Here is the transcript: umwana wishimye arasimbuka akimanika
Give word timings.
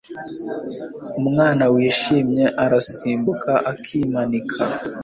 umwana 1.19 1.63
wishimye 1.73 2.45
arasimbuka 2.63 3.51
akimanika 3.71 4.63